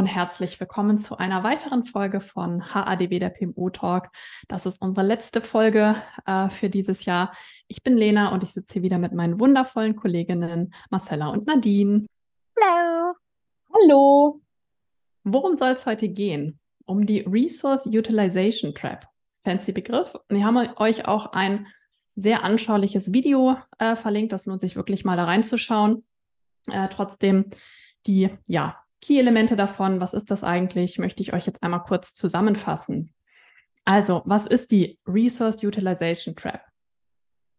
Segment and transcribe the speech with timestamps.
[0.00, 4.08] und herzlich willkommen zu einer weiteren Folge von HADW, der PMO Talk.
[4.48, 7.34] Das ist unsere letzte Folge äh, für dieses Jahr.
[7.68, 12.06] Ich bin Lena und ich sitze hier wieder mit meinen wundervollen Kolleginnen Marcella und Nadine.
[12.58, 13.12] Hallo.
[13.74, 14.40] Hallo.
[15.24, 16.58] Worum soll es heute gehen?
[16.86, 19.06] Um die Resource Utilization Trap.
[19.44, 20.16] Fancy Begriff.
[20.30, 21.66] Wir haben euch auch ein
[22.16, 24.32] sehr anschauliches Video äh, verlinkt.
[24.32, 26.06] Das lohnt sich wirklich mal da reinzuschauen.
[26.68, 27.50] Äh, trotzdem
[28.06, 33.12] die ja, Key-Elemente davon, was ist das eigentlich, möchte ich euch jetzt einmal kurz zusammenfassen.
[33.84, 36.60] Also, was ist die Resource Utilization Trap?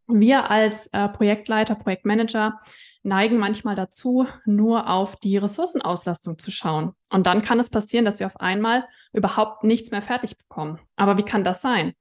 [0.08, 2.60] Wir als äh, Projektleiter, Projektmanager
[3.04, 6.94] neigen manchmal dazu, nur auf die Ressourcenauslastung zu schauen.
[7.10, 10.80] Und dann kann es passieren, dass wir auf einmal überhaupt nichts mehr fertig bekommen.
[10.96, 11.94] Aber wie kann das sein?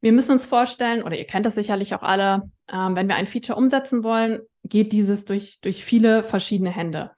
[0.00, 3.26] Wir müssen uns vorstellen, oder ihr kennt das sicherlich auch alle, ähm, wenn wir ein
[3.26, 7.12] Feature umsetzen wollen, geht dieses durch, durch viele verschiedene Hände.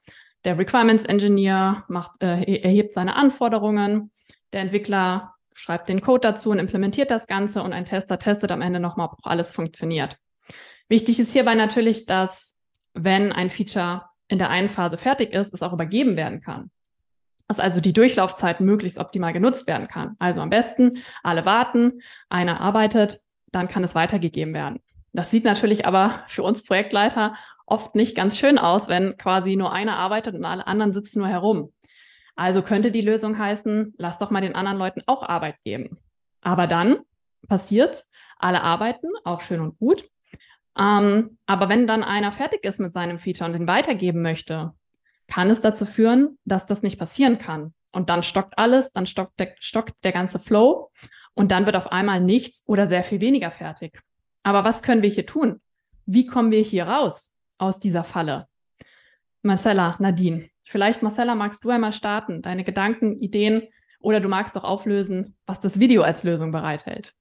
[0.44, 4.10] Der Requirements Engineer macht, äh, erhebt seine Anforderungen,
[4.52, 8.62] der Entwickler schreibt den Code dazu und implementiert das Ganze und ein Tester testet am
[8.62, 10.16] Ende nochmal, ob auch alles funktioniert.
[10.88, 12.54] Wichtig ist hierbei natürlich, dass
[12.94, 16.70] wenn ein Feature in der einen Phase fertig ist, es auch übergeben werden kann.
[17.46, 20.16] Dass also die Durchlaufzeit möglichst optimal genutzt werden kann.
[20.18, 23.20] Also am besten alle warten, einer arbeitet,
[23.52, 24.80] dann kann es weitergegeben werden.
[25.12, 27.34] Das sieht natürlich aber für uns Projektleiter
[27.70, 31.28] oft nicht ganz schön aus, wenn quasi nur einer arbeitet und alle anderen sitzen nur
[31.28, 31.72] herum.
[32.36, 35.98] Also könnte die Lösung heißen, lass doch mal den anderen Leuten auch Arbeit geben.
[36.40, 37.00] Aber dann
[37.48, 40.08] passiert's, alle arbeiten, auch schön und gut.
[40.78, 44.72] Ähm, aber wenn dann einer fertig ist mit seinem Feature und den weitergeben möchte,
[45.26, 47.74] kann es dazu führen, dass das nicht passieren kann.
[47.92, 50.90] Und dann stockt alles, dann stockt der, stockt der ganze Flow
[51.34, 54.00] und dann wird auf einmal nichts oder sehr viel weniger fertig.
[54.42, 55.60] Aber was können wir hier tun?
[56.06, 57.29] Wie kommen wir hier raus?
[57.60, 58.48] Aus dieser Falle?
[59.42, 63.68] Marcella, Nadine, vielleicht Marcella, magst du einmal starten, deine Gedanken, Ideen
[64.00, 67.14] oder du magst doch auflösen, was das Video als Lösung bereithält.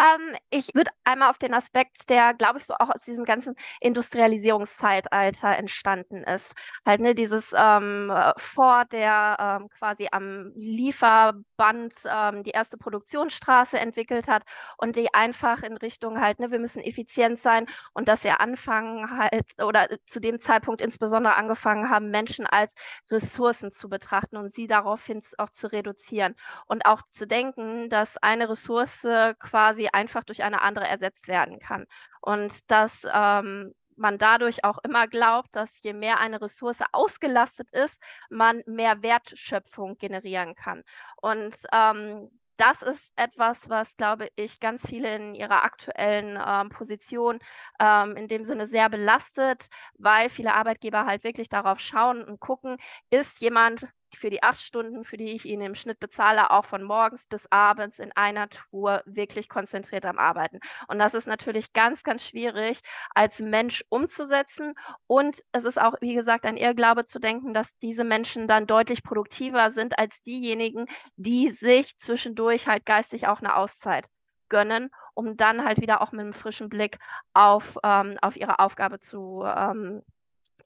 [0.00, 3.56] Ähm, ich würde einmal auf den Aspekt, der, glaube ich, so auch aus diesem ganzen
[3.80, 6.54] Industrialisierungszeitalter entstanden ist.
[6.86, 14.28] Halt, ne, dieses ähm, vor der ähm, quasi am Lieferband ähm, die erste Produktionsstraße entwickelt
[14.28, 14.44] hat
[14.76, 19.18] und die einfach in Richtung halt, ne, wir müssen effizient sein und dass wir anfangen
[19.18, 22.74] halt oder zu dem Zeitpunkt insbesondere angefangen haben, Menschen als
[23.10, 26.36] Ressourcen zu betrachten und sie daraufhin auch zu reduzieren
[26.66, 29.02] und auch zu denken, dass eine Ressource
[29.40, 31.86] quasi einfach durch eine andere ersetzt werden kann.
[32.20, 38.02] Und dass ähm, man dadurch auch immer glaubt, dass je mehr eine Ressource ausgelastet ist,
[38.30, 40.82] man mehr Wertschöpfung generieren kann.
[41.20, 47.38] Und ähm, das ist etwas, was, glaube ich, ganz viele in ihrer aktuellen ähm, Position
[47.80, 52.76] ähm, in dem Sinne sehr belastet, weil viele Arbeitgeber halt wirklich darauf schauen und gucken,
[53.10, 53.86] ist jemand
[54.16, 57.46] für die acht Stunden, für die ich ihn im Schnitt bezahle, auch von morgens bis
[57.50, 60.60] abends in einer Tour wirklich konzentriert am Arbeiten.
[60.88, 62.80] Und das ist natürlich ganz, ganz schwierig
[63.14, 64.74] als Mensch umzusetzen.
[65.06, 69.02] Und es ist auch, wie gesagt, ein Irrglaube zu denken, dass diese Menschen dann deutlich
[69.02, 70.86] produktiver sind als diejenigen,
[71.16, 74.08] die sich zwischendurch halt geistig auch eine Auszeit
[74.48, 76.98] gönnen, um dann halt wieder auch mit einem frischen Blick
[77.34, 80.02] auf, ähm, auf ihre Aufgabe zu, ähm,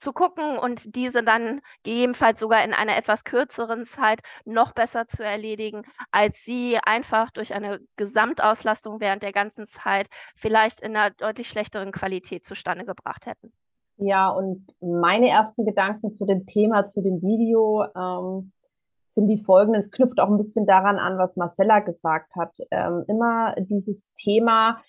[0.03, 5.23] zu gucken und diese dann gegebenenfalls sogar in einer etwas kürzeren Zeit noch besser zu
[5.23, 11.47] erledigen, als sie einfach durch eine Gesamtauslastung während der ganzen Zeit vielleicht in einer deutlich
[11.47, 13.51] schlechteren Qualität zustande gebracht hätten.
[13.97, 18.51] Ja, und meine ersten Gedanken zu dem Thema, zu dem Video, ähm,
[19.13, 19.79] sind die folgenden.
[19.79, 22.51] Es knüpft auch ein bisschen daran an, was Marcella gesagt hat.
[22.71, 24.81] Ähm, immer dieses Thema,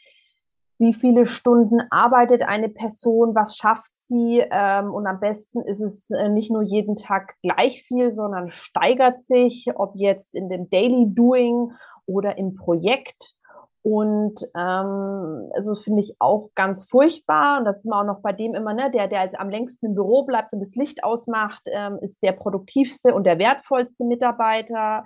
[0.84, 6.10] wie viele Stunden arbeitet eine Person, was schafft sie ähm, und am besten ist es
[6.10, 11.06] äh, nicht nur jeden Tag gleich viel, sondern steigert sich, ob jetzt in dem Daily
[11.08, 11.72] Doing
[12.04, 13.34] oder im Projekt.
[13.80, 17.58] Und ähm, also finde ich auch ganz furchtbar.
[17.58, 19.86] Und das ist immer auch noch bei dem immer, ne, der, der als am längsten
[19.86, 25.04] im Büro bleibt und das Licht ausmacht, ähm, ist der produktivste und der wertvollste Mitarbeiter.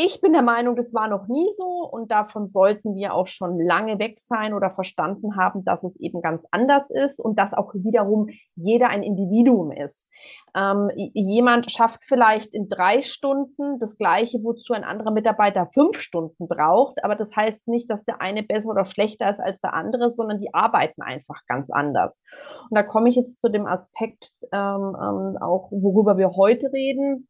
[0.00, 3.58] Ich bin der Meinung, das war noch nie so und davon sollten wir auch schon
[3.58, 7.74] lange weg sein oder verstanden haben, dass es eben ganz anders ist und dass auch
[7.74, 10.08] wiederum jeder ein Individuum ist.
[10.54, 16.46] Ähm, jemand schafft vielleicht in drei Stunden das Gleiche, wozu ein anderer Mitarbeiter fünf Stunden
[16.46, 20.10] braucht, aber das heißt nicht, dass der eine besser oder schlechter ist als der andere,
[20.12, 22.22] sondern die arbeiten einfach ganz anders.
[22.70, 27.26] Und da komme ich jetzt zu dem Aspekt, ähm, ähm, auch worüber wir heute reden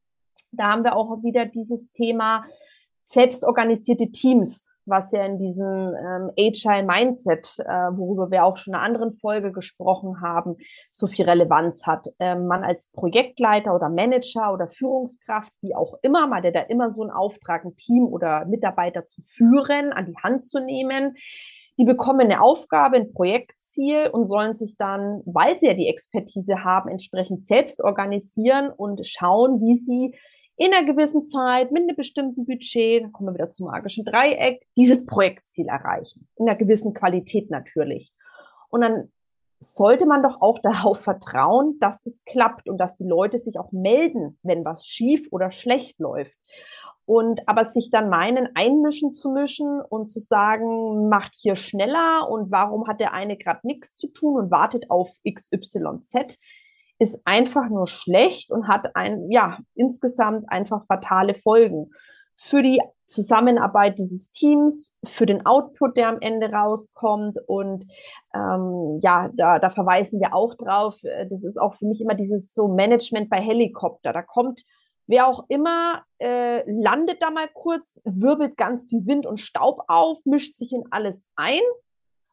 [0.52, 2.44] da haben wir auch wieder dieses Thema
[3.08, 8.76] selbstorganisierte Teams, was ja in diesem ähm, Agile Mindset, äh, worüber wir auch schon in
[8.76, 10.56] einer anderen Folge gesprochen haben,
[10.90, 12.06] so viel Relevanz hat.
[12.18, 16.90] Ähm, man als Projektleiter oder Manager oder Führungskraft, wie auch immer, man hat da immer
[16.90, 21.16] so einen Auftrag, ein Team oder Mitarbeiter zu führen, an die Hand zu nehmen.
[21.78, 26.64] Die bekommen eine Aufgabe, ein Projektziel und sollen sich dann, weil sie ja die Expertise
[26.64, 30.14] haben, entsprechend selbst organisieren und schauen, wie sie
[30.56, 34.66] in einer gewissen Zeit mit einem bestimmten Budget, dann kommen wir wieder zum magischen Dreieck,
[34.76, 36.28] dieses Projektziel erreichen.
[36.34, 38.12] In einer gewissen Qualität natürlich.
[38.68, 39.12] Und dann
[39.60, 43.72] sollte man doch auch darauf vertrauen, dass das klappt und dass die Leute sich auch
[43.72, 46.36] melden, wenn was schief oder schlecht läuft.
[47.08, 52.50] Und aber sich dann meinen, einmischen zu mischen und zu sagen, macht hier schneller und
[52.50, 56.38] warum hat der eine gerade nichts zu tun und wartet auf XYZ,
[56.98, 61.90] ist einfach nur schlecht und hat ein, ja, insgesamt einfach fatale Folgen
[62.34, 67.38] für die Zusammenarbeit dieses Teams, für den Output, der am Ende rauskommt.
[67.46, 67.86] Und
[68.34, 71.00] ähm, ja, da, da verweisen wir auch drauf.
[71.30, 74.12] Das ist auch für mich immer dieses so Management bei Helikopter.
[74.12, 74.64] Da kommt
[75.08, 80.24] wer auch immer, äh, landet da mal kurz, wirbelt ganz viel Wind und Staub auf,
[80.24, 81.60] mischt sich in alles ein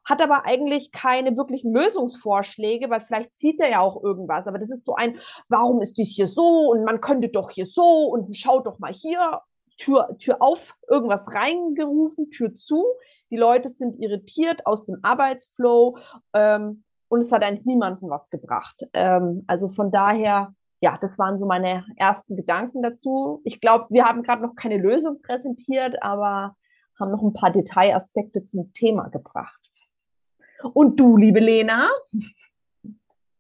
[0.05, 4.47] hat aber eigentlich keine wirklichen Lösungsvorschläge, weil vielleicht sieht er ja auch irgendwas.
[4.47, 5.17] Aber das ist so ein,
[5.49, 8.93] warum ist dies hier so und man könnte doch hier so und schaut doch mal
[8.93, 9.41] hier,
[9.77, 12.85] Tür, Tür auf, irgendwas reingerufen, Tür zu.
[13.29, 15.97] Die Leute sind irritiert aus dem Arbeitsflow
[16.33, 18.87] ähm, und es hat eigentlich niemandem was gebracht.
[18.93, 23.41] Ähm, also von daher, ja, das waren so meine ersten Gedanken dazu.
[23.43, 26.55] Ich glaube, wir haben gerade noch keine Lösung präsentiert, aber
[26.99, 29.59] haben noch ein paar Detailaspekte zum Thema gebracht.
[30.73, 31.89] Und du, liebe Lena?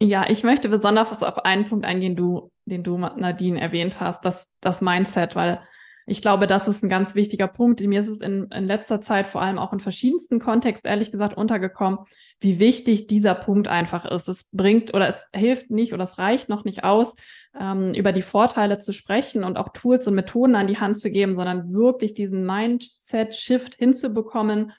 [0.01, 4.47] Ja, ich möchte besonders auf einen Punkt eingehen, du, den du, Nadine, erwähnt hast, das,
[4.59, 5.61] das Mindset, weil
[6.07, 7.81] ich glaube, das ist ein ganz wichtiger Punkt.
[7.81, 11.35] Mir ist es in, in letzter Zeit vor allem auch in verschiedensten Kontexten, ehrlich gesagt,
[11.35, 11.99] untergekommen,
[12.39, 14.27] wie wichtig dieser Punkt einfach ist.
[14.27, 17.15] Es bringt oder es hilft nicht oder es reicht noch nicht aus,
[17.59, 21.09] ähm, über die Vorteile zu sprechen und auch Tools und Methoden an die Hand zu
[21.09, 24.73] geben, sondern wirklich diesen Mindset-Shift hinzubekommen,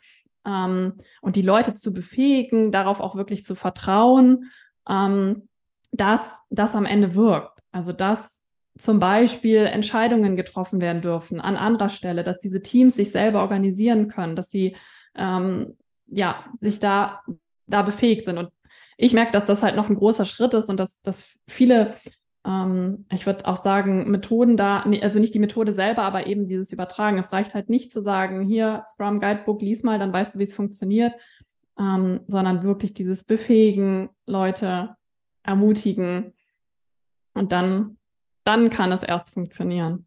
[0.46, 4.50] ähm, und die Leute zu befähigen, darauf auch wirklich zu vertrauen,
[4.88, 5.48] ähm,
[5.90, 7.60] dass das am Ende wirkt.
[7.72, 8.42] Also dass
[8.78, 14.08] zum Beispiel Entscheidungen getroffen werden dürfen an anderer Stelle, dass diese Teams sich selber organisieren
[14.08, 14.76] können, dass sie
[15.14, 15.76] ähm,
[16.06, 17.22] ja sich da
[17.66, 18.38] da befähigt sind.
[18.38, 18.50] Und
[18.96, 21.94] ich merke, dass das halt noch ein großer Schritt ist und dass, dass viele
[22.46, 26.72] ähm, ich würde auch sagen, Methoden da, also nicht die Methode selber, aber eben dieses
[26.72, 27.18] Übertragen.
[27.18, 30.44] Es reicht halt nicht zu sagen, hier, Scrum Guidebook, lies mal, dann weißt du, wie
[30.44, 31.12] es funktioniert,
[31.78, 34.96] ähm, sondern wirklich dieses Befähigen, Leute
[35.42, 36.32] ermutigen
[37.34, 37.98] und dann,
[38.46, 40.05] dann kann es erst funktionieren.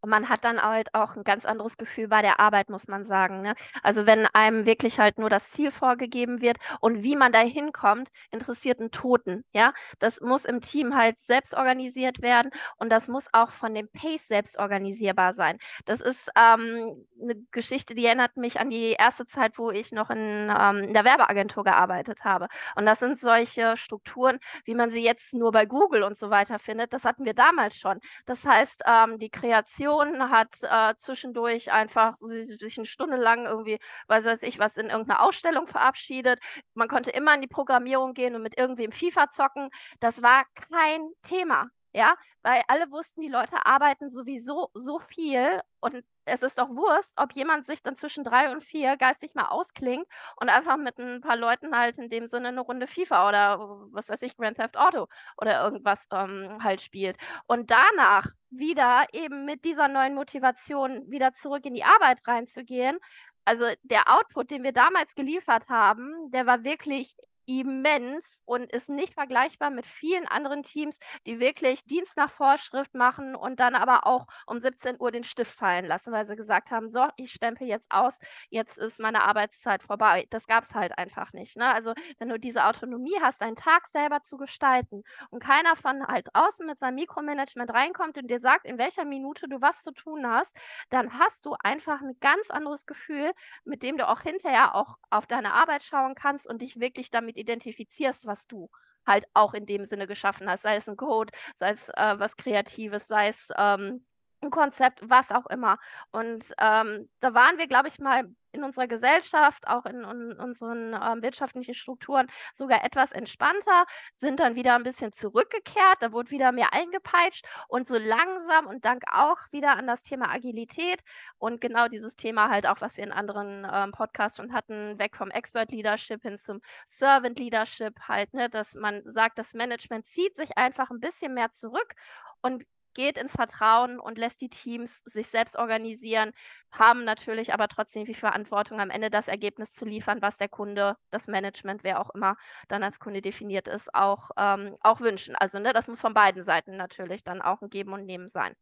[0.00, 3.04] Und man hat dann halt auch ein ganz anderes Gefühl bei der Arbeit, muss man
[3.04, 3.42] sagen.
[3.42, 3.54] Ne?
[3.82, 8.08] Also wenn einem wirklich halt nur das Ziel vorgegeben wird und wie man da hinkommt,
[8.30, 9.44] interessiert einen Toten.
[9.52, 13.88] Ja, das muss im Team halt selbst organisiert werden und das muss auch von dem
[13.90, 15.58] Pace selbst organisierbar sein.
[15.84, 20.10] Das ist ähm, eine Geschichte, die erinnert mich an die erste Zeit, wo ich noch
[20.10, 22.48] in, ähm, in der Werbeagentur gearbeitet habe.
[22.76, 26.58] Und das sind solche Strukturen, wie man sie jetzt nur bei Google und so weiter
[26.58, 26.92] findet.
[26.92, 28.00] Das hatten wir damals schon.
[28.26, 33.78] Das heißt, ähm, die Kreation Redaktion hat äh, zwischendurch einfach sich eine Stunde lang irgendwie,
[34.08, 36.40] weiß weiß ich was, in irgendeiner Ausstellung verabschiedet.
[36.74, 39.70] Man konnte immer in die Programmierung gehen und mit irgendwem FIFA zocken.
[40.00, 41.68] Das war kein Thema.
[41.92, 47.14] Ja, weil alle wussten, die Leute arbeiten sowieso so viel und es ist doch Wurst,
[47.16, 50.06] ob jemand sich dann zwischen drei und vier geistig mal ausklingt
[50.36, 53.58] und einfach mit ein paar Leuten halt in dem Sinne eine Runde FIFA oder
[53.90, 57.16] was weiß ich, Grand Theft Auto oder irgendwas ähm, halt spielt.
[57.48, 62.98] Und danach wieder eben mit dieser neuen Motivation wieder zurück in die Arbeit reinzugehen.
[63.44, 67.16] Also der Output, den wir damals geliefert haben, der war wirklich
[67.50, 73.34] immens und ist nicht vergleichbar mit vielen anderen Teams, die wirklich Dienst nach Vorschrift machen
[73.34, 76.88] und dann aber auch um 17 Uhr den Stift fallen lassen, weil sie gesagt haben,
[76.88, 78.14] so, ich stempel jetzt aus,
[78.50, 80.26] jetzt ist meine Arbeitszeit vorbei.
[80.30, 81.56] Das gab es halt einfach nicht.
[81.56, 81.66] Ne?
[81.72, 86.28] Also wenn du diese Autonomie hast, deinen Tag selber zu gestalten und keiner von halt
[86.34, 90.24] außen mit seinem Mikromanagement reinkommt und dir sagt, in welcher Minute du was zu tun
[90.26, 90.56] hast,
[90.90, 93.32] dann hast du einfach ein ganz anderes Gefühl,
[93.64, 97.39] mit dem du auch hinterher auch auf deine Arbeit schauen kannst und dich wirklich damit
[97.40, 98.70] identifizierst, was du
[99.06, 102.36] halt auch in dem Sinne geschaffen hast, sei es ein Code, sei es äh, was
[102.36, 104.04] Kreatives, sei es ähm,
[104.42, 105.78] ein Konzept, was auch immer.
[106.12, 110.94] Und ähm, da waren wir, glaube ich, mal in unserer Gesellschaft, auch in, in unseren
[110.94, 113.84] ähm, wirtschaftlichen Strukturen sogar etwas entspannter,
[114.20, 118.84] sind dann wieder ein bisschen zurückgekehrt, da wurde wieder mehr eingepeitscht und so langsam und
[118.84, 121.02] dank auch wieder an das Thema Agilität
[121.38, 125.16] und genau dieses Thema halt auch, was wir in anderen ähm, Podcasts schon hatten, weg
[125.16, 130.36] vom Expert Leadership hin zum Servant Leadership halt, ne, dass man sagt, das Management zieht
[130.36, 131.94] sich einfach ein bisschen mehr zurück
[132.42, 132.64] und
[132.94, 136.32] geht ins Vertrauen und lässt die Teams sich selbst organisieren,
[136.70, 140.96] haben natürlich aber trotzdem die Verantwortung, am Ende das Ergebnis zu liefern, was der Kunde,
[141.10, 142.36] das Management, wer auch immer
[142.68, 145.34] dann als Kunde definiert ist, auch, ähm, auch wünschen.
[145.36, 148.54] Also ne, das muss von beiden Seiten natürlich dann auch ein Geben und Nehmen sein.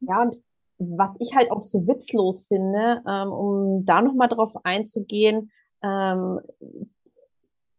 [0.00, 0.42] Ja, und
[0.78, 5.50] was ich halt auch so witzlos finde, ähm, um da nochmal drauf einzugehen,
[5.82, 6.40] ähm,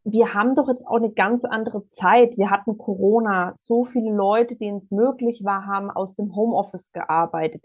[0.05, 2.38] wir haben doch jetzt auch eine ganz andere Zeit.
[2.38, 3.53] Wir hatten Corona.
[3.55, 7.63] So viele Leute, denen es möglich war, haben aus dem Homeoffice gearbeitet.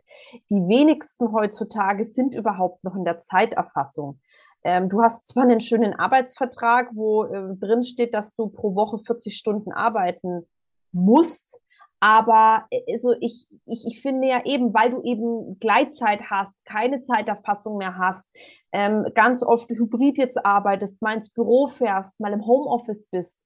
[0.48, 4.20] Die wenigsten heutzutage sind überhaupt noch in der Zeiterfassung.
[4.62, 8.98] Ähm, du hast zwar einen schönen Arbeitsvertrag, wo äh, drin steht, dass du pro Woche
[8.98, 10.46] 40 Stunden arbeiten
[10.92, 11.60] musst.
[12.00, 17.76] Aber also ich, ich, ich finde ja eben, weil du eben Gleitzeit hast, keine Zeiterfassung
[17.76, 18.28] mehr hast,
[18.72, 23.40] ähm, ganz oft hybrid jetzt arbeitest, mal ins Büro fährst, mal im Homeoffice bist,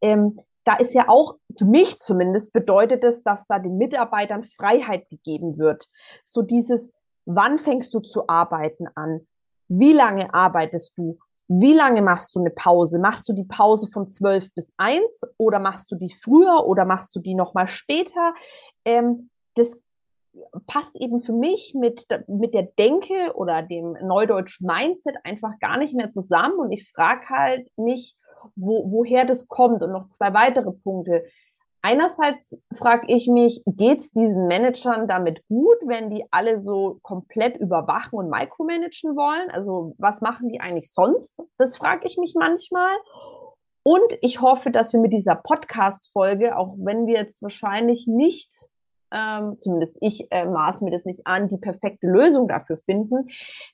[0.00, 5.08] ähm, da ist ja auch, für mich zumindest, bedeutet es, dass da den Mitarbeitern Freiheit
[5.08, 5.88] gegeben wird.
[6.24, 6.92] So dieses,
[7.24, 9.26] wann fängst du zu arbeiten an?
[9.68, 11.18] Wie lange arbeitest du?
[11.48, 12.98] Wie lange machst du eine Pause?
[12.98, 17.16] Machst du die Pause von 12 bis 1 oder machst du die früher oder machst
[17.16, 18.34] du die nochmal später?
[18.84, 19.80] Ähm, das
[20.66, 25.94] passt eben für mich mit, mit der Denke oder dem Neudeutsch Mindset einfach gar nicht
[25.94, 26.58] mehr zusammen.
[26.58, 28.14] Und ich frage halt mich,
[28.54, 29.82] wo, woher das kommt.
[29.82, 31.24] Und noch zwei weitere Punkte.
[31.88, 37.56] Einerseits frage ich mich, geht es diesen Managern damit gut, wenn die alle so komplett
[37.56, 39.50] überwachen und micromanagen wollen?
[39.50, 41.40] Also was machen die eigentlich sonst?
[41.56, 42.94] Das frage ich mich manchmal.
[43.84, 48.52] Und ich hoffe, dass wir mit dieser Podcast-Folge, auch wenn wir jetzt wahrscheinlich nicht,
[49.10, 53.28] ähm, zumindest ich äh, maß mir das nicht an, die perfekte Lösung dafür finden,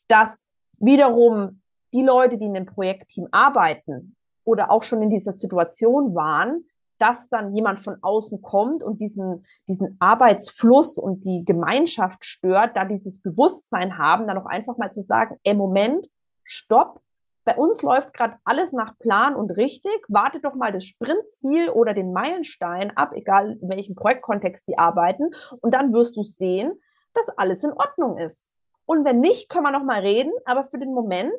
[0.06, 0.46] dass
[0.78, 6.64] wiederum die Leute, die in dem Projektteam arbeiten oder auch schon in dieser Situation waren,
[6.98, 12.84] dass dann jemand von außen kommt und diesen, diesen Arbeitsfluss und die Gemeinschaft stört, da
[12.84, 16.08] dieses Bewusstsein haben, dann auch einfach mal zu sagen, ey, Moment,
[16.44, 17.00] stopp,
[17.44, 21.92] bei uns läuft gerade alles nach Plan und richtig, warte doch mal das Sprintziel oder
[21.92, 26.72] den Meilenstein ab, egal in welchem Projektkontext die arbeiten, und dann wirst du sehen,
[27.12, 28.50] dass alles in Ordnung ist.
[28.86, 31.34] Und wenn nicht, können wir noch mal reden, aber für den Moment,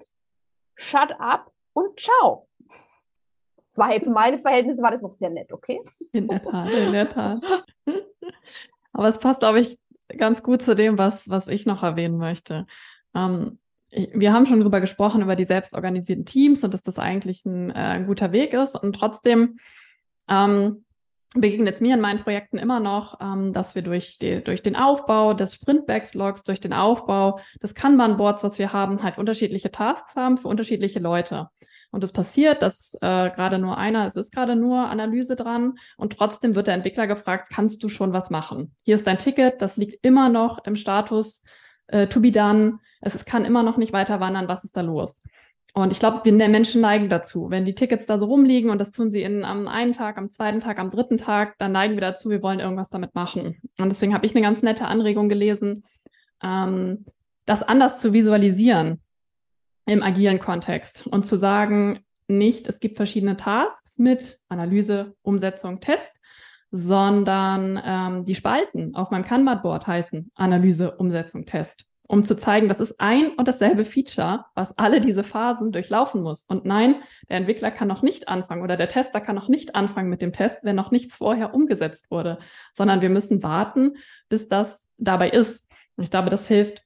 [0.75, 2.47] shut up und ciao.
[3.75, 5.81] Zwar für meine Verhältnisse war das noch sehr nett, okay?
[6.13, 7.43] In der Tat, in der Tat.
[8.93, 9.77] Aber es passt, glaube ich,
[10.17, 12.67] ganz gut zu dem, was, was ich noch erwähnen möchte.
[13.13, 13.59] Ähm,
[13.91, 17.73] wir haben schon darüber gesprochen, über die selbstorganisierten Teams und dass das eigentlich ein, äh,
[17.73, 18.75] ein guter Weg ist.
[18.75, 19.59] Und trotzdem
[20.29, 20.85] ähm,
[21.35, 24.77] begegnet es mir in meinen Projekten immer noch, ähm, dass wir durch, die, durch den
[24.77, 30.37] Aufbau des Sprint-Backlogs, durch den Aufbau des Kanban-Boards, was wir haben, halt unterschiedliche Tasks haben
[30.37, 31.49] für unterschiedliche Leute.
[31.95, 36.17] Und es passiert, dass äh, gerade nur einer, es ist gerade nur Analyse dran und
[36.17, 38.75] trotzdem wird der Entwickler gefragt, kannst du schon was machen?
[38.81, 41.41] Hier ist dein Ticket, das liegt immer noch im Status
[41.87, 42.79] äh, to be done.
[42.99, 45.21] Es, es kann immer noch nicht weiter wandern, was ist da los?
[45.73, 47.49] Und ich glaube, wir Menschen neigen dazu.
[47.49, 50.27] Wenn die Tickets da so rumliegen und das tun sie in, am einen Tag, am
[50.27, 53.61] zweiten Tag, am dritten Tag, dann neigen wir dazu, wir wollen irgendwas damit machen.
[53.79, 55.85] Und deswegen habe ich eine ganz nette Anregung gelesen,
[56.43, 57.05] ähm,
[57.45, 58.99] das anders zu visualisieren
[59.85, 66.19] im agilen Kontext und zu sagen, nicht, es gibt verschiedene Tasks mit Analyse, Umsetzung, Test,
[66.71, 72.79] sondern ähm, die Spalten auf meinem Kanban-Board heißen Analyse, Umsetzung, Test, um zu zeigen, das
[72.79, 76.43] ist ein und dasselbe Feature, was alle diese Phasen durchlaufen muss.
[76.47, 76.95] Und nein,
[77.29, 80.33] der Entwickler kann noch nicht anfangen oder der Tester kann noch nicht anfangen mit dem
[80.33, 82.39] Test, wenn noch nichts vorher umgesetzt wurde,
[82.73, 83.93] sondern wir müssen warten,
[84.29, 85.67] bis das dabei ist.
[85.95, 86.83] Und ich glaube, das hilft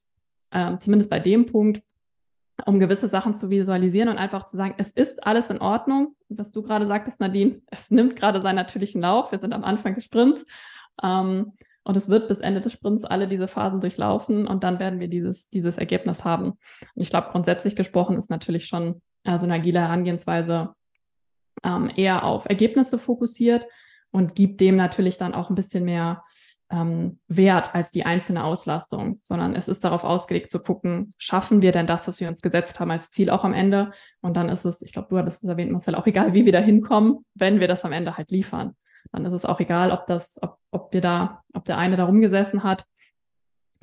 [0.51, 1.81] äh, zumindest bei dem Punkt,
[2.65, 6.15] um gewisse Sachen zu visualisieren und einfach zu sagen, es ist alles in Ordnung.
[6.29, 9.31] Was du gerade sagtest, Nadine, es nimmt gerade seinen natürlichen Lauf.
[9.31, 10.45] Wir sind am Anfang des Sprints.
[11.01, 14.99] Ähm, und es wird bis Ende des Sprints alle diese Phasen durchlaufen und dann werden
[14.99, 16.51] wir dieses, dieses Ergebnis haben.
[16.51, 20.75] Und ich glaube, grundsätzlich gesprochen ist natürlich schon so eine agile Herangehensweise
[21.63, 23.65] ähm, eher auf Ergebnisse fokussiert
[24.11, 26.23] und gibt dem natürlich dann auch ein bisschen mehr
[26.71, 31.71] ähm, Wert als die einzelne Auslastung, sondern es ist darauf ausgelegt zu gucken, schaffen wir
[31.71, 33.91] denn das, was wir uns gesetzt haben als Ziel auch am Ende?
[34.21, 36.51] Und dann ist es, ich glaube, du hattest es erwähnt, Marcel, auch egal, wie wir
[36.51, 38.75] da hinkommen, wenn wir das am Ende halt liefern.
[39.11, 42.05] Dann ist es auch egal, ob das, ob, ob wir da, ob der eine da
[42.05, 42.85] rumgesessen hat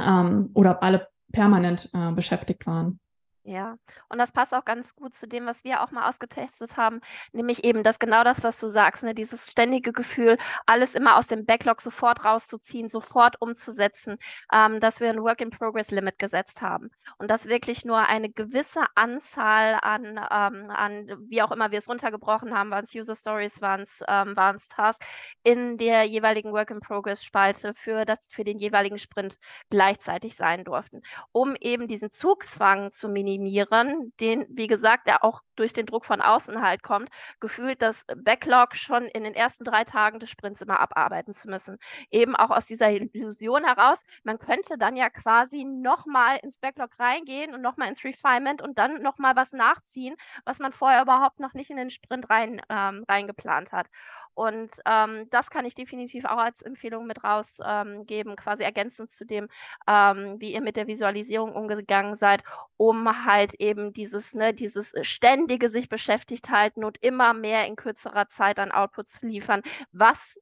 [0.00, 3.00] ähm, oder ob alle permanent äh, beschäftigt waren.
[3.48, 7.00] Ja, und das passt auch ganz gut zu dem, was wir auch mal ausgetestet haben,
[7.32, 9.14] nämlich eben das genau das, was du sagst, ne?
[9.14, 10.36] Dieses ständige Gefühl,
[10.66, 14.16] alles immer aus dem Backlog sofort rauszuziehen, sofort umzusetzen,
[14.52, 20.18] ähm, dass wir ein Work-in-Progress-Limit gesetzt haben und dass wirklich nur eine gewisse Anzahl an,
[20.28, 24.02] ähm, an wie auch immer wir es runtergebrochen haben, waren es User Stories, waren es
[24.08, 24.34] ähm,
[24.70, 25.06] Tasks,
[25.44, 29.36] in der jeweiligen Work-in-Progress-Spalte für, für den jeweiligen Sprint
[29.70, 35.42] gleichzeitig sein durften, um eben diesen Zugzwang zu minimieren minimieren, den, wie gesagt, der auch
[35.56, 37.08] durch den Druck von außen halt kommt,
[37.40, 41.78] gefühlt das Backlog schon in den ersten drei Tagen des Sprints immer abarbeiten zu müssen.
[42.10, 47.54] Eben auch aus dieser Illusion heraus, man könnte dann ja quasi nochmal ins Backlog reingehen
[47.54, 51.70] und nochmal ins Refinement und dann nochmal was nachziehen, was man vorher überhaupt noch nicht
[51.70, 53.88] in den Sprint rein, ähm, reingeplant hat.
[54.34, 59.24] Und ähm, das kann ich definitiv auch als Empfehlung mit rausgeben, ähm, quasi ergänzend zu
[59.24, 59.48] dem,
[59.88, 62.42] ähm, wie ihr mit der Visualisierung umgegangen seid,
[62.76, 68.28] um halt eben dieses, ne, dieses ständige sich beschäftigt halten und immer mehr in kürzerer
[68.28, 69.62] Zeit an Outputs liefern,
[69.92, 70.36] was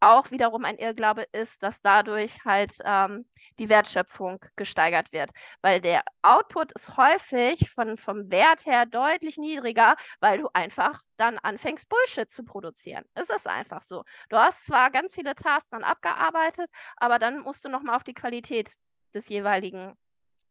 [0.00, 3.26] auch wiederum ein Irrglaube ist, dass dadurch halt ähm,
[3.58, 5.30] die Wertschöpfung gesteigert wird.
[5.62, 11.38] Weil der Output ist häufig von, vom Wert her deutlich niedriger, weil du einfach dann
[11.38, 13.04] anfängst, Bullshit zu produzieren.
[13.14, 14.04] Es ist einfach so.
[14.28, 18.14] Du hast zwar ganz viele Tasks dann abgearbeitet, aber dann musst du nochmal auf die
[18.14, 18.74] Qualität
[19.14, 19.96] des jeweiligen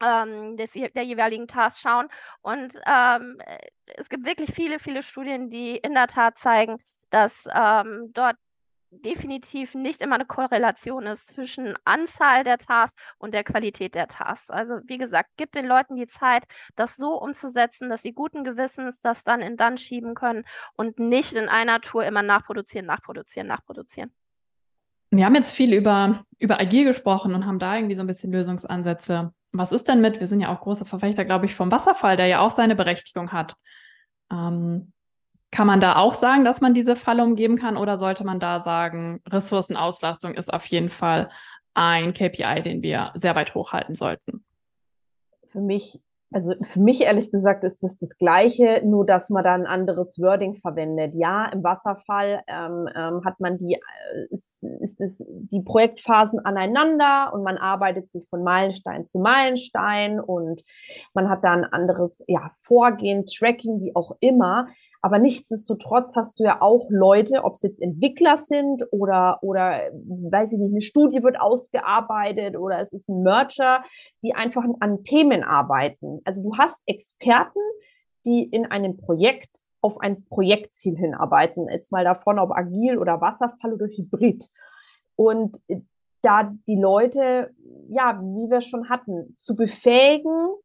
[0.03, 2.07] ähm, des, der jeweiligen Tasks schauen.
[2.41, 3.39] Und ähm,
[3.85, 6.77] es gibt wirklich viele, viele Studien, die in der Tat zeigen,
[7.09, 8.37] dass ähm, dort
[8.91, 14.49] definitiv nicht immer eine Korrelation ist zwischen Anzahl der Tasks und der Qualität der Tasks.
[14.49, 18.99] Also wie gesagt, gibt den Leuten die Zeit, das so umzusetzen, dass sie guten Gewissens
[19.01, 24.13] das dann in dann schieben können und nicht in einer Tour immer nachproduzieren, nachproduzieren, nachproduzieren.
[25.17, 28.31] Wir haben jetzt viel über, über Agil gesprochen und haben da irgendwie so ein bisschen
[28.31, 29.33] Lösungsansätze.
[29.51, 32.27] Was ist denn mit, wir sind ja auch große Verfechter, glaube ich, vom Wasserfall, der
[32.27, 33.55] ja auch seine Berechtigung hat.
[34.31, 34.91] Ähm,
[35.51, 38.61] kann man da auch sagen, dass man diese Falle umgeben kann oder sollte man da
[38.61, 41.29] sagen, Ressourcenauslastung ist auf jeden Fall
[41.73, 44.43] ein KPI, den wir sehr weit hochhalten sollten?
[45.49, 46.01] Für mich,
[46.31, 50.19] also für mich ehrlich gesagt ist das das Gleiche, nur dass man da ein anderes
[50.19, 51.13] Wording verwendet.
[51.15, 57.31] Ja, im Wasserfall ähm, ähm, hat man die, äh, ist, ist es die Projektphasen aneinander
[57.33, 60.63] und man arbeitet sich von Meilenstein zu Meilenstein und
[61.13, 64.67] man hat da ein anderes ja, Vorgehen, Tracking, wie auch immer.
[65.05, 70.53] Aber nichtsdestotrotz hast du ja auch Leute, ob es jetzt Entwickler sind oder, oder, weiß
[70.53, 73.83] ich nicht, eine Studie wird ausgearbeitet oder es ist ein Merger,
[74.23, 76.21] die einfach an Themen arbeiten.
[76.25, 77.59] Also du hast Experten,
[78.25, 81.69] die in einem Projekt auf ein Projektziel hinarbeiten.
[81.69, 84.49] Jetzt mal davon, ob agil oder Wasserfall oder Hybrid.
[85.15, 85.61] Und
[86.23, 87.53] da die Leute,
[87.89, 90.55] ja, wie wir schon hatten, zu befähigen,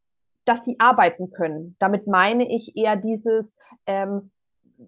[0.44, 1.76] dass sie arbeiten können.
[1.78, 4.30] Damit meine ich eher dieses, ähm,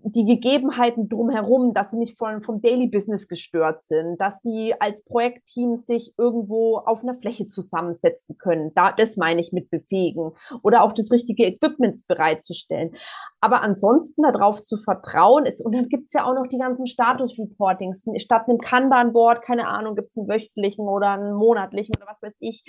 [0.05, 5.05] die Gegebenheiten drumherum, dass sie nicht von, vom Daily Business gestört sind, dass sie als
[5.05, 8.73] Projektteam sich irgendwo auf einer Fläche zusammensetzen können.
[8.75, 12.95] Da, das meine ich mit befähigen oder auch das richtige Equipment bereitzustellen.
[13.41, 18.05] Aber ansonsten darauf zu vertrauen ist, und dann gibt's ja auch noch die ganzen Status-Reportings.
[18.17, 22.65] Statt einem Kanban-Board, keine Ahnung, gibt's einen wöchentlichen oder einen monatlichen oder was weiß ich,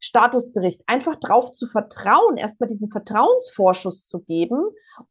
[0.00, 0.82] Statusbericht.
[0.86, 4.62] Einfach darauf zu vertrauen, erstmal diesen Vertrauensvorschuss zu geben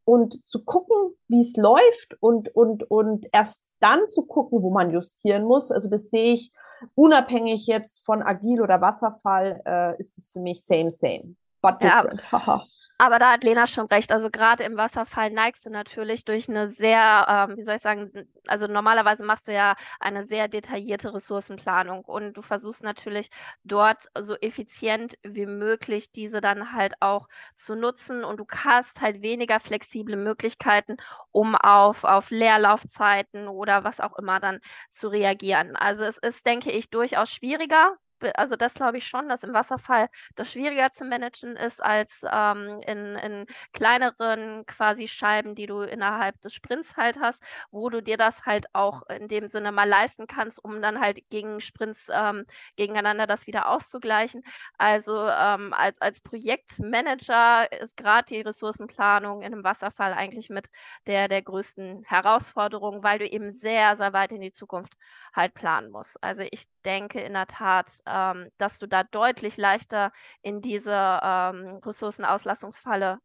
[0.06, 0.96] und zu gucken,
[1.28, 5.72] wie es läuft und, und, und erst dann zu gucken, wo man justieren muss.
[5.72, 6.52] Also das sehe ich
[6.96, 12.22] unabhängig jetzt von Agil oder Wasserfall, äh, ist es für mich same, same, but different.
[12.32, 12.64] Ja.
[13.00, 14.12] Aber da hat Lena schon recht.
[14.12, 18.12] Also gerade im Wasserfall neigst du natürlich durch eine sehr, ähm, wie soll ich sagen,
[18.48, 23.30] also normalerweise machst du ja eine sehr detaillierte Ressourcenplanung und du versuchst natürlich
[23.64, 29.22] dort so effizient wie möglich diese dann halt auch zu nutzen und du hast halt
[29.22, 30.98] weniger flexible Möglichkeiten,
[31.32, 34.60] um auf, auf Leerlaufzeiten oder was auch immer dann
[34.92, 35.76] zu reagieren.
[35.76, 37.96] Also es ist, denke ich, durchaus schwieriger,
[38.36, 42.82] also das glaube ich schon, dass im Wasserfall das schwieriger zu managen ist als ähm,
[42.86, 48.18] in, in kleineren quasi Scheiben, die du innerhalb des Sprints halt hast, wo du dir
[48.18, 52.46] das halt auch in dem Sinne mal leisten kannst, um dann halt gegen Sprints ähm,
[52.76, 54.44] gegeneinander das wieder auszugleichen.
[54.78, 60.70] Also ähm, als, als Projektmanager ist gerade die Ressourcenplanung in einem Wasserfall eigentlich mit
[61.08, 64.94] der, der größten Herausforderung, weil du eben sehr, sehr weit in die Zukunft
[65.38, 66.22] halt planen musst.
[66.22, 71.80] Also ich denke in der Tat, ähm, dass du da deutlich leichter in diese ähm,
[71.86, 73.20] Ressourcenauslastungsfalle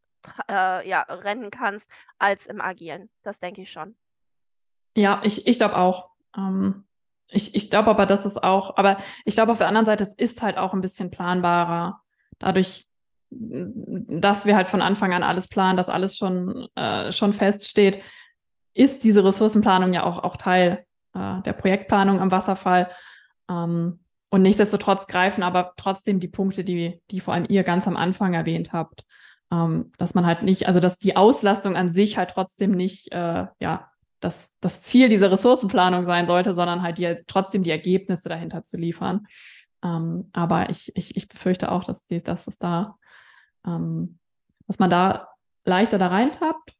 [0.49, 3.09] äh, ja, rennen kannst als im Agilen.
[3.23, 3.95] Das denke ich schon.
[4.95, 6.11] Ja, ich, ich glaube auch.
[6.37, 6.85] Ähm,
[7.27, 10.13] ich ich glaube aber, dass es auch, aber ich glaube auf der anderen Seite, es
[10.13, 12.01] ist halt auch ein bisschen planbarer.
[12.37, 12.87] Dadurch,
[13.31, 18.03] dass wir halt von Anfang an alles planen, dass alles schon, äh, schon feststeht,
[18.75, 22.89] ist diese Ressourcenplanung ja auch, auch Teil äh, der Projektplanung am Wasserfall.
[23.49, 23.99] Ähm,
[24.29, 28.33] und nichtsdestotrotz greifen aber trotzdem die Punkte, die, die vor allem ihr ganz am Anfang
[28.33, 29.05] erwähnt habt,
[29.51, 33.45] ähm, dass man halt nicht, also dass die Auslastung an sich halt trotzdem nicht, äh,
[33.59, 38.63] ja, das, das Ziel dieser Ressourcenplanung sein sollte, sondern halt die, trotzdem die Ergebnisse dahinter
[38.63, 39.27] zu liefern.
[39.83, 42.95] Ähm, aber ich, ich, ich befürchte auch, dass, die, dass es da,
[43.67, 44.17] ähm,
[44.67, 45.27] dass man da
[45.65, 46.75] leichter da reintappt.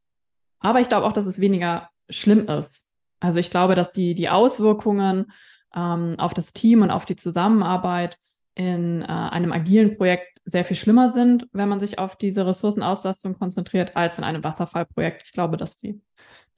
[0.60, 2.93] Aber ich glaube auch, dass es weniger schlimm ist.
[3.24, 5.32] Also ich glaube, dass die, die Auswirkungen
[5.74, 8.18] ähm, auf das Team und auf die Zusammenarbeit
[8.54, 13.34] in äh, einem agilen Projekt sehr viel schlimmer sind, wenn man sich auf diese Ressourcenauslastung
[13.40, 15.24] konzentriert, als in einem Wasserfallprojekt.
[15.24, 16.02] Ich glaube, dass die,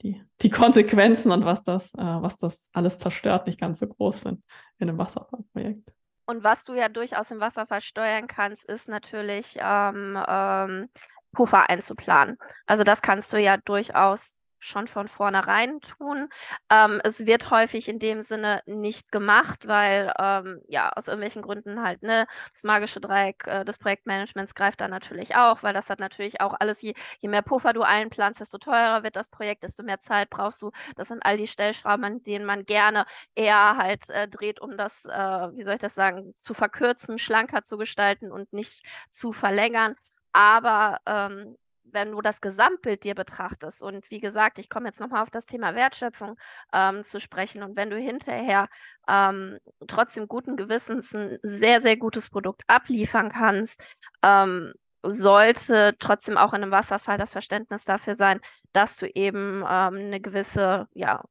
[0.01, 4.21] die, die Konsequenzen und was das, äh, was das alles zerstört, nicht ganz so groß
[4.21, 4.43] sind
[4.79, 5.93] in einem Wasserfallprojekt.
[6.25, 10.89] Und was du ja durchaus im Wasserfall steuern kannst, ist natürlich ähm, ähm,
[11.31, 12.39] Puffer einzuplanen.
[12.65, 14.33] Also das kannst du ja durchaus
[14.65, 16.29] schon von vornherein tun.
[16.69, 21.81] Ähm, es wird häufig in dem Sinne nicht gemacht, weil ähm, ja aus irgendwelchen Gründen
[21.83, 25.99] halt ne das magische Dreieck äh, des Projektmanagements greift da natürlich auch, weil das hat
[25.99, 29.83] natürlich auch alles je, je mehr Puffer du einplanst, desto teurer wird das Projekt, desto
[29.83, 30.71] mehr Zeit brauchst du.
[30.95, 35.05] Das sind all die Stellschrauben, an denen man gerne eher halt äh, dreht, um das,
[35.05, 39.95] äh, wie soll ich das sagen, zu verkürzen, schlanker zu gestalten und nicht zu verlängern.
[40.33, 41.55] Aber ähm,
[41.91, 45.45] wenn du das Gesamtbild dir betrachtest und wie gesagt, ich komme jetzt nochmal auf das
[45.45, 46.37] Thema Wertschöpfung
[46.73, 48.67] ähm, zu sprechen und wenn du hinterher
[49.07, 53.83] ähm, trotzdem guten Gewissens ein sehr, sehr gutes Produkt abliefern kannst,
[54.21, 58.41] ähm, sollte trotzdem auch in einem Wasserfall das Verständnis dafür sein,
[58.73, 61.23] dass du eben ähm, eine gewisse ja,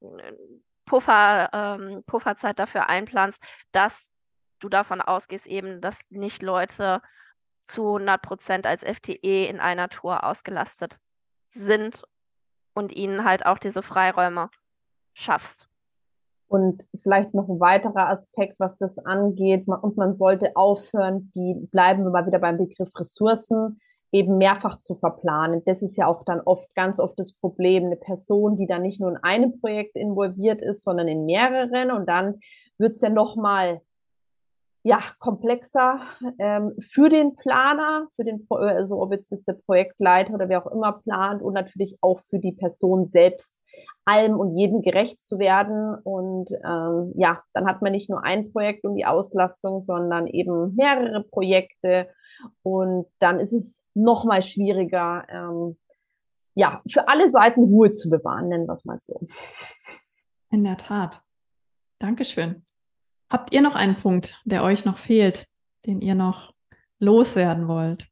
[0.87, 4.11] Puffer, ähm, Pufferzeit dafür einplanst, dass
[4.61, 7.03] du davon ausgehst eben, dass nicht Leute
[7.65, 10.99] zu 100 Prozent als FTE in einer Tour ausgelastet
[11.47, 12.05] sind
[12.75, 14.51] und ihnen halt auch diese Freiräume
[15.13, 15.69] schaffst.
[16.47, 22.05] Und vielleicht noch ein weiterer Aspekt, was das angeht, und man sollte aufhören, die bleiben
[22.05, 23.81] wir mal wieder beim Begriff Ressourcen,
[24.13, 25.63] eben mehrfach zu verplanen.
[25.65, 29.01] Das ist ja auch dann oft, ganz oft das Problem, eine Person, die dann nicht
[29.01, 32.39] nur in einem Projekt involviert ist, sondern in mehreren und dann
[32.79, 33.81] wird es ja nochmal
[34.87, 36.01] ja, komplexer
[36.39, 40.71] ähm, für den Planer, für den, also ob jetzt das der Projektleiter oder wer auch
[40.71, 43.57] immer plant und natürlich auch für die Person selbst,
[44.05, 45.95] allem und jedem gerecht zu werden.
[46.05, 50.75] Und ähm, ja, dann hat man nicht nur ein Projekt und die Auslastung, sondern eben
[50.75, 52.11] mehrere Projekte.
[52.63, 55.79] Und dann ist es noch mal schwieriger, ähm,
[56.55, 59.19] ja, für alle Seiten Ruhe zu bewahren, nennen wir es mal so.
[60.51, 61.23] In der Tat.
[61.99, 62.65] Dankeschön.
[63.31, 65.47] Habt ihr noch einen Punkt, der euch noch fehlt,
[65.87, 66.55] den ihr noch
[66.99, 68.09] loswerden wollt?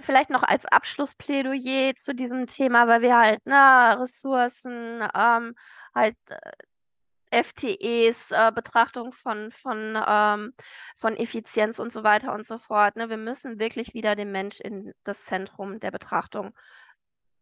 [0.00, 5.54] Vielleicht noch als Abschlussplädoyer zu diesem Thema, weil wir halt, ne, Ressourcen, ähm,
[5.94, 10.52] halt äh, FTEs, äh, Betrachtung von, von, ähm,
[10.96, 12.96] von Effizienz und so weiter und so fort.
[12.96, 13.08] Ne?
[13.10, 16.54] Wir müssen wirklich wieder den Mensch in das Zentrum der Betrachtung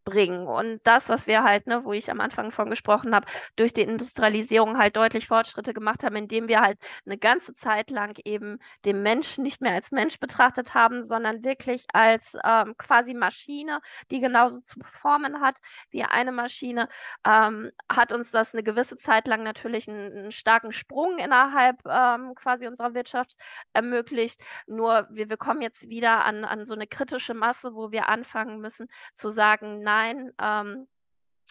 [0.03, 0.47] bringen.
[0.47, 3.81] Und das, was wir halt, ne, wo ich am Anfang von gesprochen habe, durch die
[3.81, 9.03] Industrialisierung halt deutlich Fortschritte gemacht haben, indem wir halt eine ganze Zeit lang eben den
[9.03, 14.61] Menschen nicht mehr als Mensch betrachtet haben, sondern wirklich als ähm, quasi Maschine, die genauso
[14.61, 15.59] zu performen hat
[15.89, 16.87] wie eine Maschine,
[17.25, 22.33] ähm, hat uns das eine gewisse Zeit lang natürlich einen, einen starken Sprung innerhalb ähm,
[22.35, 23.35] quasi unserer Wirtschaft
[23.73, 24.41] ermöglicht.
[24.67, 28.59] Nur wir, wir kommen jetzt wieder an, an so eine kritische Masse, wo wir anfangen
[28.61, 30.87] müssen zu sagen, nein, ähm,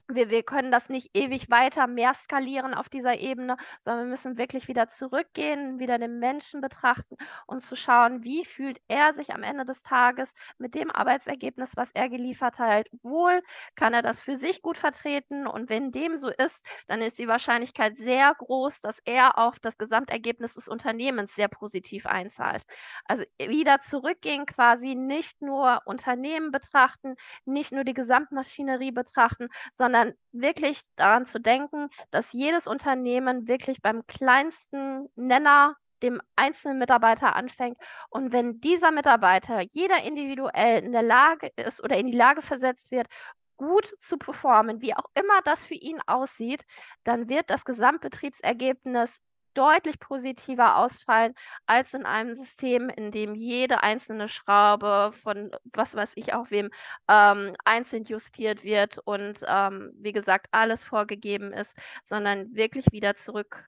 [0.09, 4.39] wir, wir können das nicht ewig weiter mehr skalieren auf dieser Ebene, sondern wir müssen
[4.39, 9.43] wirklich wieder zurückgehen, wieder den Menschen betrachten und zu schauen, wie fühlt er sich am
[9.43, 13.43] Ende des Tages mit dem Arbeitsergebnis, was er geliefert hat, wohl,
[13.77, 17.29] kann er das für sich gut vertreten und wenn dem so ist, dann ist die
[17.29, 22.65] Wahrscheinlichkeit sehr groß, dass er auf das Gesamtergebnis des Unternehmens sehr positiv einzahlt.
[23.05, 30.15] Also wieder zurückgehen, quasi nicht nur Unternehmen betrachten, nicht nur die Gesamtmaschinerie betrachten, sondern sondern
[30.31, 37.77] wirklich daran zu denken, dass jedes Unternehmen wirklich beim kleinsten Nenner dem einzelnen Mitarbeiter anfängt.
[38.09, 42.93] Und wenn dieser Mitarbeiter, jeder individuell in der Lage ist oder in die Lage versetzt
[42.93, 43.09] wird,
[43.57, 46.65] gut zu performen, wie auch immer das für ihn aussieht,
[47.03, 49.19] dann wird das Gesamtbetriebsergebnis
[49.55, 51.35] deutlich positiver ausfallen
[51.67, 56.71] als in einem System, in dem jede einzelne Schraube von was weiß ich auch wem
[57.09, 63.67] ähm, einzeln justiert wird und ähm, wie gesagt alles vorgegeben ist, sondern wirklich wieder zurück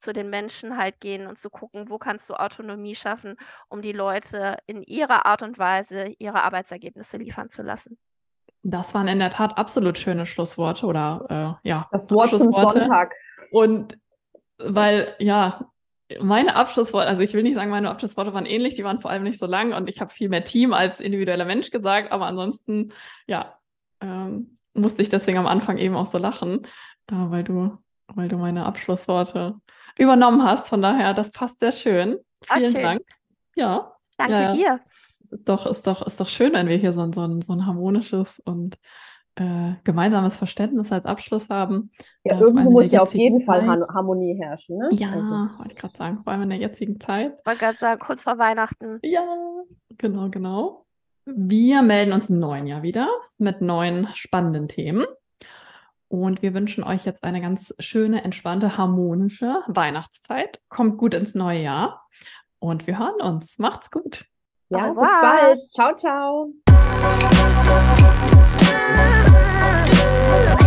[0.00, 3.36] zu den Menschen halt gehen und zu gucken, wo kannst du Autonomie schaffen,
[3.68, 7.98] um die Leute in ihrer Art und Weise ihre Arbeitsergebnisse liefern zu lassen.
[8.62, 11.88] Das waren in der Tat absolut schöne Schlussworte oder äh, ja.
[11.92, 13.14] Das Wort zum Sonntag.
[13.50, 13.98] Und
[14.64, 15.70] weil, ja,
[16.20, 19.22] meine Abschlussworte, also ich will nicht sagen, meine Abschlussworte waren ähnlich, die waren vor allem
[19.22, 22.92] nicht so lang und ich habe viel mehr Team als individueller Mensch gesagt, aber ansonsten,
[23.26, 23.58] ja,
[24.00, 26.66] ähm, musste ich deswegen am Anfang eben auch so lachen,
[27.08, 29.56] äh, weil du, weil du meine Abschlussworte
[29.98, 30.68] übernommen hast.
[30.68, 32.18] Von daher, das passt sehr schön.
[32.42, 32.82] Vielen schön.
[32.82, 33.02] Dank.
[33.56, 33.92] Ja.
[34.16, 34.80] Danke ja, dir.
[35.22, 37.66] Es ist doch, ist doch, ist doch schön, wenn wir hier so, so, so ein
[37.66, 38.78] harmonisches und
[39.36, 41.90] äh, gemeinsames Verständnis als Abschluss haben.
[42.24, 43.88] Ja, äh, irgendwo muss ja auf jeden Fall Zeit.
[43.88, 44.78] Harmonie herrschen.
[44.78, 44.88] Ne?
[44.92, 45.30] Ja, also.
[45.30, 47.34] wollte ich gerade sagen, vor allem in der jetzigen Zeit.
[47.38, 48.98] Ich wollte gerade sagen, kurz vor Weihnachten.
[49.02, 49.24] Ja,
[49.96, 50.86] genau, genau.
[51.24, 55.06] Wir melden uns im neuen Jahr wieder mit neuen spannenden Themen.
[56.08, 60.60] Und wir wünschen euch jetzt eine ganz schöne, entspannte, harmonische Weihnachtszeit.
[60.68, 62.04] Kommt gut ins neue Jahr
[62.58, 63.58] und wir hören uns.
[63.58, 64.24] Macht's gut.
[64.70, 65.60] Ja, bis bald.
[65.72, 66.52] Ciao, ciao.
[68.72, 70.59] Oh,